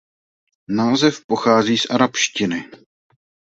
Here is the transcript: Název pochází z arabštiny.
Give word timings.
Název 0.69 1.25
pochází 1.27 1.77
z 1.77 1.85
arabštiny. 1.89 2.69